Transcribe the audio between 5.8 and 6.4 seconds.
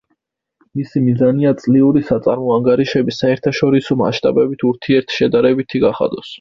გახადოს.